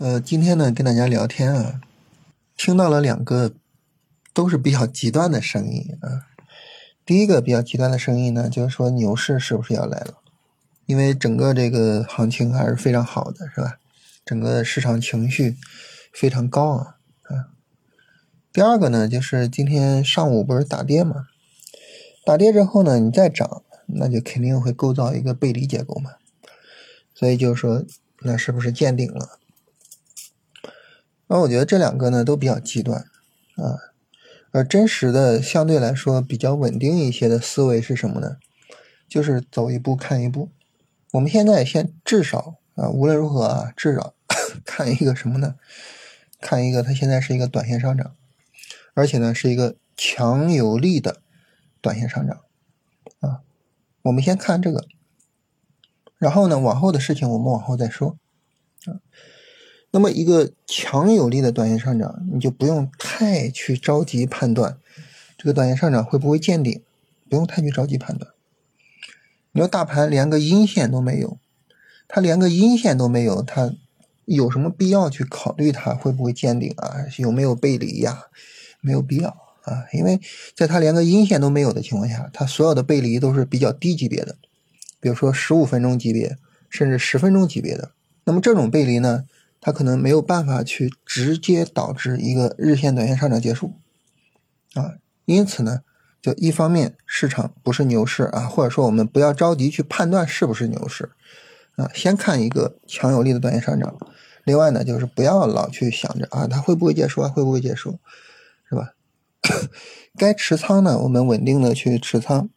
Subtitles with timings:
[0.00, 1.78] 呃，今天呢跟大家聊天啊，
[2.56, 3.52] 听到了两个
[4.32, 6.24] 都是比较极端的声音啊。
[7.04, 10.14] 第一个比较极端的声音呢，就是说牛市是不是要来了？
[10.86, 13.78] 因为整个这个行情还是非常好的，是吧？
[14.24, 15.58] 整个市场情绪
[16.14, 17.52] 非常高啊啊。
[18.54, 21.26] 第二个呢，就是今天上午不是大跌嘛，
[22.24, 26.12] 大跌之后呢，你再涨，那就肯定会构造一个背离结构嘛。
[27.14, 27.84] 所以就是说，
[28.20, 29.36] 那是不是见顶了？
[31.32, 33.02] 那我觉得这两个呢都比较极端，
[33.54, 33.78] 啊，
[34.50, 38.38] 而真实的相对来说比较稳定一些的思维是什么呢？
[39.08, 40.48] 就是走一步看一步。
[41.12, 44.12] 我们现在先至少啊，无论如何啊，至少
[44.66, 45.54] 看一个什么呢？
[46.40, 48.16] 看一个它现在是一个短线上涨，
[48.94, 51.22] 而且呢是一个强有力的
[51.80, 52.40] 短线上涨，
[53.20, 53.42] 啊，
[54.02, 54.84] 我们先看这个，
[56.18, 58.16] 然后呢往后的事情我们往后再说，
[58.86, 58.98] 啊。
[59.92, 64.78] 那么一个强有力的短线上涨，你就不用太去着急判断
[65.36, 66.80] 这个短线上涨会不会见顶，
[67.28, 68.30] 不用太去着急判断。
[69.52, 71.38] 你说大盘连个阴线都没有，
[72.06, 73.74] 它连个阴线都没有，它
[74.26, 77.06] 有什么必要去考虑它会不会见顶啊？
[77.18, 78.26] 有没有背离呀？
[78.80, 79.28] 没有必要
[79.64, 80.20] 啊，因为
[80.54, 84.36] 在它连个阴线都没有的情况下，它所有的背离都是比较低级别的，
[85.00, 87.90] 比如说十五分钟级别，甚至十分钟级别的。
[88.24, 89.24] 那么这种背离呢？
[89.60, 93.74] 它可能没有办法去直接导致一个日线、短线上涨结束，
[94.74, 94.94] 啊，
[95.26, 95.82] 因此呢，
[96.22, 101.10] 就一方面市场不是牛市啊，或者说我们不要着急去判断是不是牛市，
[101.76, 103.94] 啊，先看一个强有力的短线上涨。
[104.44, 107.98] 另外呢，就是不要老去想着啊，它会不会结束啊，会不会结束，
[108.66, 108.94] 是吧？
[110.16, 112.48] 该持仓呢，我们稳定的去持仓。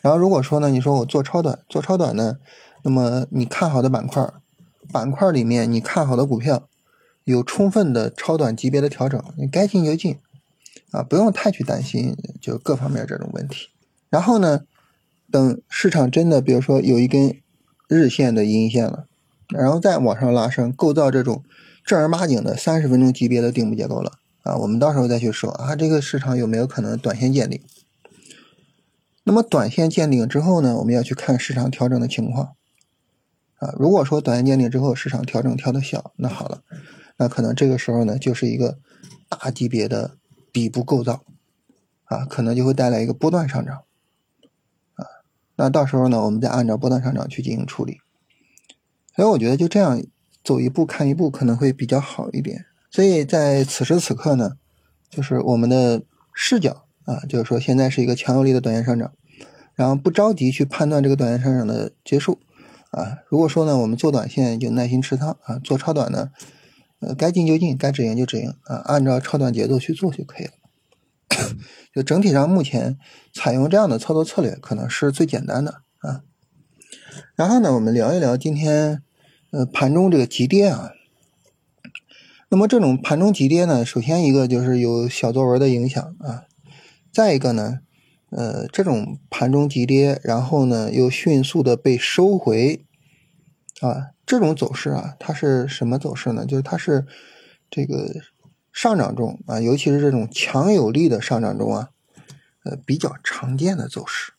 [0.00, 2.38] 然后如果说呢，你说我做超短，做超短呢，
[2.82, 4.26] 那么你看好的板块。
[4.92, 6.68] 板块里面你看好的股票，
[7.24, 10.18] 有充分的超短级别的调整，你该进就进，
[10.90, 13.68] 啊，不用太去担心就各方面这种问题。
[14.08, 14.62] 然后呢，
[15.30, 17.36] 等市场真的比如说有一根
[17.88, 19.06] 日线的阴线了，
[19.48, 21.44] 然后再往上拉升，构造这种
[21.84, 24.12] 正儿八经的三十分钟级别的顶部结构了，
[24.42, 27.60] 啊，我们到时候再去说啊，这个市场有没有可能短线见顶？
[29.24, 32.54] 那么短线见顶之后呢，我们要去看市场调整的情况。
[33.58, 36.62] 啊，如果说短线见顶之后市场调整调的小，那好了，
[37.16, 38.78] 那可能这个时候呢就是一个
[39.28, 40.16] 大级别的
[40.52, 41.24] 底部构造，
[42.04, 43.82] 啊，可能就会带来一个波段上涨，
[44.94, 45.04] 啊，
[45.56, 47.98] 那到时候呢我们再按照波段上涨去进行处理，
[49.16, 50.00] 所以我觉得就这样
[50.44, 52.66] 走一步看一步可能会比较好一点。
[52.90, 54.52] 所以在此时此刻呢，
[55.10, 59.12] 就是我们的视角啊，就是说现在是一个强有力的短线上涨，
[59.74, 62.38] 然后不着急去判断这个短线上涨的结束。
[62.90, 66.30] 啊，如果说呢，我们做短线就耐心持仓啊，做超短呢，
[67.00, 70.52] 呃，该进就进，该止盈就止盈啊，按照超短节奏去做就可以了。
[71.94, 72.98] 就整体上目前
[73.34, 76.22] 采用这样的操作策略，可能是最简单的啊。
[77.36, 79.02] 然后呢，我们聊一聊今天
[79.50, 80.92] 呃盘中这个急跌啊。
[82.48, 86.44] 那么这种盘中急跌呢，首先一个就是有小作文的影响啊，
[87.12, 87.80] 再一个呢。
[88.30, 92.84] 呃，这种盘中急跌，然后呢又迅速的被收回，
[93.80, 96.44] 啊，这种走势啊，它是什么走势呢？
[96.44, 97.06] 就是它是
[97.70, 98.14] 这个
[98.70, 101.88] 上涨中啊，尤其是这种强有力的上涨中啊，
[102.64, 104.34] 呃，比较常见的走势。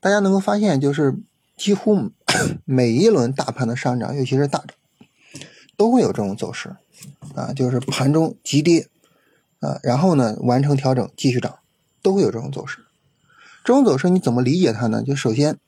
[0.00, 1.16] 大家能够发现，就是
[1.56, 2.10] 几乎
[2.66, 4.76] 每一轮大盘的上涨，尤其是大涨，
[5.76, 6.74] 都会有这种走势，
[7.36, 8.88] 啊，就是盘中急跌，
[9.60, 11.60] 啊，然后呢完成调整继续涨，
[12.02, 12.78] 都会有这种走势。
[13.74, 15.02] 中走势你怎么理解它呢？
[15.02, 15.58] 就首先，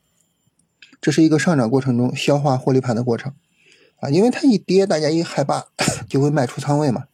[1.03, 3.35] 这是一个上涨过程中消化获利盘的过程
[4.01, 5.67] 啊，因为它一跌，大家一害怕
[6.09, 7.05] 就会卖出仓位嘛。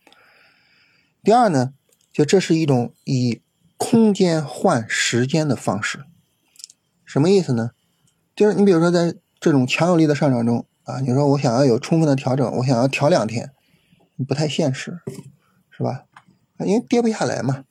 [1.25, 1.73] 第二呢，
[2.13, 3.43] 就这是一种以
[3.77, 6.05] 空间换时间的方式，
[7.05, 7.73] 什么意思呢？
[8.37, 13.51] 就是你比如说在这种强有力的上涨中啊，你说我想要有充分的调整，我想要调两天，
[14.29, 15.01] 不太现实，
[15.69, 16.05] 是吧？
[16.61, 17.65] 因为跌不下来嘛。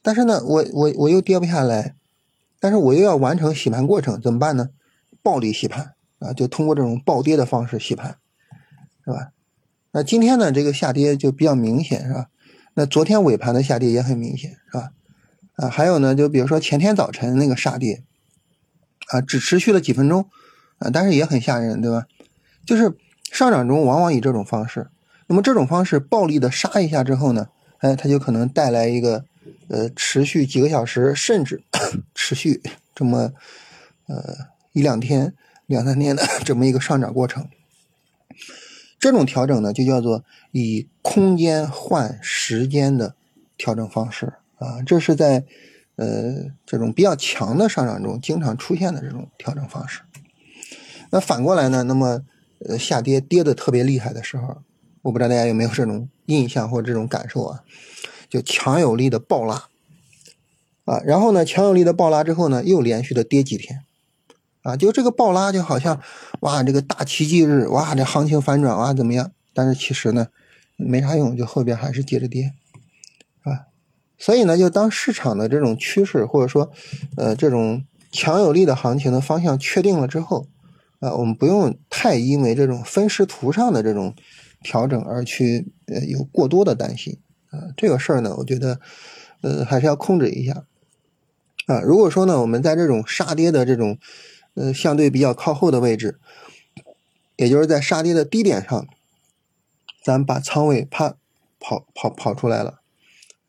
[0.00, 1.94] 但是呢，我我我又跌不下来。
[2.62, 4.68] 但是我又要完成洗盘过程，怎么办呢？
[5.20, 8.18] 暴力洗盘啊，就通过这种暴跌的方式洗盘，
[9.04, 9.32] 是吧？
[9.90, 12.28] 那今天呢，这个下跌就比较明显，是吧？
[12.74, 14.92] 那昨天尾盘的下跌也很明显，是吧？
[15.56, 18.04] 啊，还有呢，就比如说前天早晨那个杀跌，
[19.08, 20.28] 啊，只持续了几分钟，
[20.78, 22.06] 啊，但是也很吓人，对吧？
[22.64, 22.96] 就是
[23.32, 24.88] 上涨中往往以这种方式，
[25.26, 27.48] 那么这种方式暴力的杀一下之后呢，
[27.78, 29.24] 哎，它就可能带来一个。
[29.68, 31.62] 呃，持续几个小时，甚至
[32.32, 32.62] 持续
[32.94, 33.30] 这么
[34.06, 34.34] 呃
[34.72, 35.34] 一两天、
[35.66, 37.46] 两三天的 这么一个上涨过程，
[38.98, 43.14] 这种调整呢，就叫做以空间换时间的
[43.58, 45.44] 调整方式啊，这是在
[45.96, 50.00] 呃这种比较强的上涨中经常出现的这种调整方式。
[51.10, 52.22] 那反过来呢，那么
[52.66, 54.62] 呃下跌跌的特别厉害的时候，
[55.02, 57.62] 我不知道大家有没有这种印象或这种感受啊？
[58.30, 59.68] 就强有力的暴拉
[60.84, 63.80] 啊，然后呢，强有力的暴拉之后呢，又连续的跌几天。
[64.62, 66.00] 啊，就这个暴拉就好像，
[66.38, 69.32] 哇，这个大奇迹日，哇，这行情反转，哇，怎么样？
[69.52, 70.28] 但是其实呢，
[70.76, 72.52] 没啥用，就后边还是接着跌，
[73.42, 73.66] 啊，
[74.16, 76.70] 所以呢，就当市场的这种趋势或者说，
[77.16, 80.46] 呃，这种强有力的行情的方向确定了之后，
[81.00, 84.14] 啊，我们不用太因为这种分时图上的这种
[84.62, 87.18] 调整而去呃有过多的担心，
[87.50, 88.78] 啊，这个事儿呢，我觉得，
[89.40, 90.64] 呃，还是要控制一下，
[91.72, 93.98] 啊，如果说呢，我们在这种杀跌的这种。
[94.54, 96.18] 呃，相对比较靠后的位置，
[97.36, 98.86] 也就是在杀跌的低点上，
[100.04, 101.16] 咱把仓位啪
[101.58, 102.82] 跑跑跑出来了，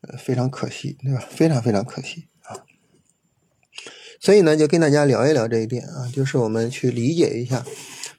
[0.00, 1.22] 呃，非常可惜，对吧？
[1.28, 2.64] 非常非常可惜啊！
[4.18, 7.62] 所以呢，就跟大家聊一聊这一点啊，就是我们去理解一下，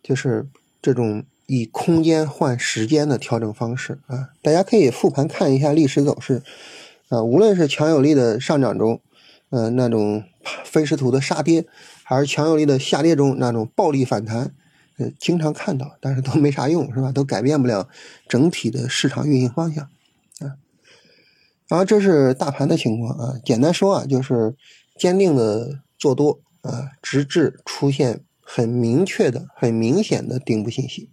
[0.03, 0.47] 就是
[0.79, 6.43] 这种以空间换时间的调整方式啊，大家可以复盘看一下历史走势
[7.09, 9.01] 啊，无论是强有力的上涨中，
[9.55, 10.23] 呃，那种
[10.65, 11.65] 分时图的杀跌。
[12.07, 14.53] 还是强有力的下跌中那种暴力反弹，
[14.99, 17.11] 呃，经常看到，但是都没啥用，是吧？
[17.11, 17.89] 都改变不了
[18.27, 19.85] 整体的市场运行方向，
[20.39, 20.53] 啊。
[21.67, 24.55] 然后这是大盘的情况啊，简单说啊，就是
[24.99, 31.09] 坚定的做多啊，直至出现很明确的、很明显的顶部信息。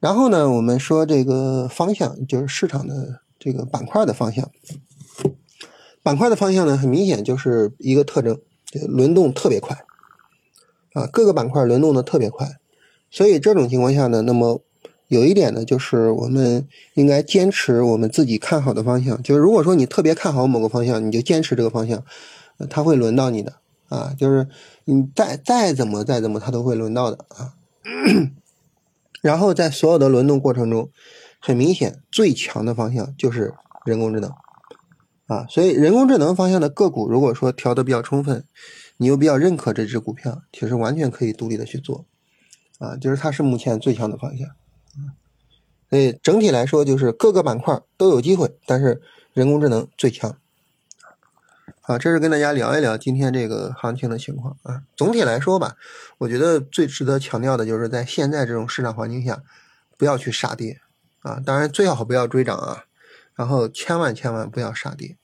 [0.00, 4.50] 然后呢，我们说这个方向，就是市场的这个板块的方向，
[6.08, 8.40] 板块的方向呢，很明显就是一个特征。
[8.88, 9.84] 轮动特别快，
[10.94, 12.56] 啊，各个板块轮动的特别快，
[13.10, 14.62] 所以这种情况下呢，那么
[15.08, 19.22] 有一点呢，就是我们应该坚持我们自己看好的方向。
[19.22, 22.02] 就是如果说你特别看好某个方向，你就坚持这个方向，
[22.70, 23.56] 它会轮到你的
[23.90, 24.14] 啊。
[24.18, 24.48] 就是
[24.86, 27.52] 你再再怎么再怎么，它都会轮到的啊。
[29.20, 30.88] 然后在所有的轮动过程中，
[31.38, 33.52] 很明显最强的方向就是
[33.84, 34.32] 人工智能。
[35.28, 38.44] 啊，所以人工智能方向的个股，如果说调的比较充分，
[38.96, 42.06] 你又比较认可这只股票，其实完全可以独立的去做，
[42.78, 45.12] 啊，就是它是目前最强的方向，啊，
[45.90, 49.02] 所以整体来说就是各个板块都有机会，但是
[49.34, 50.34] 人工智能最强，
[51.82, 54.82] 啊，这是跟大家聊一聊今天这个行情的情况啊。
[54.96, 55.76] 总体来说吧，
[56.16, 59.42] 我觉得最值得强调的就是在现在这种市场环境下，
[59.98, 60.80] 不要去杀跌，
[61.20, 62.86] 啊，当然最好不要追涨啊。
[63.38, 65.16] 然后千万千万不要杀跌